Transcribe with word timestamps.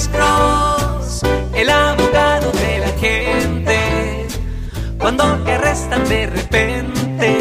Alex 0.00 0.08
Cross, 0.16 1.22
el 1.54 1.68
abogado 1.68 2.50
de 2.52 2.78
la 2.78 2.88
gente. 2.98 4.26
Cuando 4.98 5.24
te 5.44 5.52
arrestan 5.52 6.08
de 6.08 6.26
repente, 6.26 7.38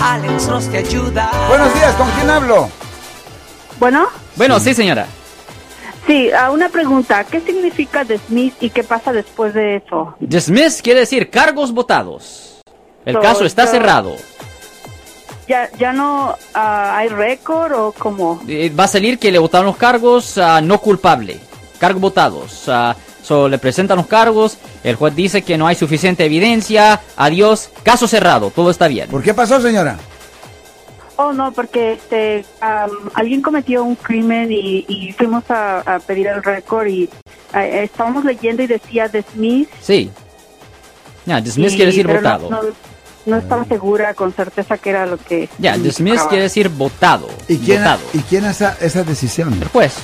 Alex 0.00 0.46
Cross 0.46 0.68
te 0.70 0.78
ayuda. 0.78 1.28
Buenos 1.48 1.74
días, 1.74 1.94
¿con 1.96 2.08
quién 2.12 2.30
hablo? 2.30 2.68
Bueno, 3.80 4.06
Bueno, 4.36 4.60
sí, 4.60 4.72
señora. 4.72 5.06
sí, 6.06 6.30
a 6.30 6.52
una 6.52 6.68
pregunta. 6.68 7.24
¿Qué 7.24 7.40
significa 7.40 8.04
dismiss 8.04 8.54
y 8.60 8.70
qué 8.70 8.84
pasa 8.84 9.12
después 9.12 9.52
de 9.52 9.76
eso? 9.78 10.14
Dismiss 10.20 10.80
quiere 10.80 11.00
decir 11.00 11.28
cargos 11.28 11.72
votados. 11.72 12.60
El 13.04 13.14
So, 13.16 13.20
caso 13.20 13.44
está 13.44 13.64
so- 13.66 13.72
cerrado. 13.72 14.14
¿Ya, 15.48 15.70
ya 15.78 15.92
no 15.92 16.36
ah, 16.54 16.96
hay 16.98 17.08
récord 17.08 17.72
o 17.72 17.92
cómo? 17.92 18.40
Eh, 18.48 18.70
va 18.78 18.84
a 18.84 18.88
salir 18.88 19.18
que 19.18 19.30
le 19.30 19.38
votaron 19.38 19.66
los 19.66 19.76
cargos 19.76 20.38
ah, 20.38 20.60
no 20.60 20.80
culpable. 20.80 21.38
Cargos 21.78 22.00
votados. 22.02 22.64
Ah, 22.68 22.96
so, 23.22 23.48
le 23.48 23.58
presentan 23.58 23.96
los 23.98 24.06
cargos. 24.08 24.58
El 24.82 24.96
juez 24.96 25.14
dice 25.14 25.42
que 25.42 25.56
no 25.56 25.66
hay 25.68 25.76
suficiente 25.76 26.24
evidencia. 26.24 27.00
Adiós. 27.16 27.70
Caso 27.84 28.08
cerrado. 28.08 28.50
Todo 28.50 28.70
está 28.70 28.88
bien. 28.88 29.08
¿Por 29.08 29.22
qué 29.22 29.34
pasó, 29.34 29.60
señora? 29.60 29.96
Oh, 31.18 31.32
no, 31.32 31.50
porque 31.52 31.92
este, 31.94 32.44
am, 32.60 32.90
alguien 33.14 33.40
cometió 33.40 33.84
un 33.84 33.94
crimen 33.94 34.50
y, 34.52 34.84
y 34.88 35.12
fuimos 35.12 35.48
a, 35.50 35.78
a 35.80 35.98
pedir 36.00 36.26
el 36.26 36.42
récord 36.42 36.86
y 36.88 37.08
estábamos 37.54 38.24
leyendo 38.24 38.62
y 38.62 38.66
decía 38.66 39.08
dismiss. 39.08 39.68
Sí. 39.80 40.10
Ya, 41.24 41.40
dismiss 41.40 41.72
y- 41.72 41.76
quiere 41.76 41.90
decir 41.92 42.06
pero 42.06 42.20
no- 42.20 42.38
votado. 42.38 42.50
No, 42.50 42.68
no 43.26 43.36
estaba 43.36 43.64
segura 43.64 44.14
con 44.14 44.32
certeza 44.32 44.78
que 44.78 44.90
era 44.90 45.04
lo 45.06 45.18
que... 45.18 45.48
Ya, 45.58 45.76
dismiss 45.76 46.22
quiere 46.22 46.44
decir 46.44 46.68
votado. 46.68 47.28
¿Y 47.48 47.58
quién, 47.58 47.78
votado. 47.78 48.00
¿y 48.14 48.18
quién 48.20 48.44
hace 48.44 48.68
esa 48.80 49.02
decisión? 49.02 49.52
El 49.60 49.68
juez. 49.68 49.94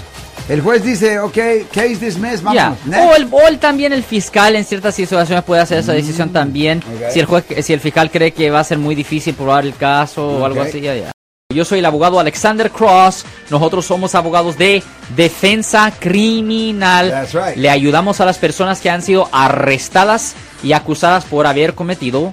El 0.48 0.60
juez 0.60 0.82
dice, 0.82 1.20
ok, 1.20 1.38
case 1.72 1.96
dismissed, 1.96 2.42
vamos. 2.42 2.54
Ya. 2.54 2.76
next. 2.84 3.06
O, 3.06 3.14
el, 3.14 3.28
o 3.30 3.48
el- 3.48 3.58
también 3.58 3.92
el 3.92 4.02
fiscal 4.02 4.56
en 4.56 4.64
ciertas 4.64 4.94
situaciones 4.94 5.44
puede 5.44 5.62
hacer 5.62 5.78
esa 5.78 5.92
decisión 5.92 6.30
también. 6.30 6.78
Mm, 6.78 7.04
ok. 7.04 7.10
Si 7.12 7.20
el 7.20 7.26
juez, 7.26 7.44
si 7.62 7.72
el 7.72 7.80
fiscal 7.80 8.10
cree 8.10 8.32
que 8.32 8.50
va 8.50 8.58
a 8.60 8.64
ser 8.64 8.78
muy 8.78 8.94
difícil 8.96 9.34
probar 9.34 9.64
el 9.64 9.76
caso 9.76 10.26
o 10.26 10.44
algo 10.44 10.60
así, 10.60 10.80
ya, 10.80 10.96
ya. 10.96 11.12
Yo 11.54 11.64
soy 11.64 11.78
el 11.80 11.84
abogado 11.86 12.18
Alexander 12.18 12.70
Cross. 12.70 13.24
Nosotros 13.50 13.84
somos 13.86 14.14
abogados 14.14 14.58
de 14.58 14.82
defensa 15.14 15.92
criminal. 15.98 17.10
That's 17.10 17.34
right. 17.34 17.56
Le 17.56 17.70
ayudamos 17.70 18.20
a 18.20 18.24
las 18.24 18.38
personas 18.38 18.80
que 18.80 18.90
han 18.90 19.02
sido 19.02 19.28
arrestadas 19.32 20.34
y 20.64 20.72
acusadas 20.72 21.24
por 21.24 21.46
haber 21.46 21.74
cometido 21.74 22.32